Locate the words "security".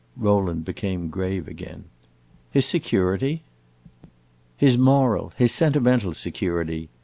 2.65-3.43, 6.15-6.89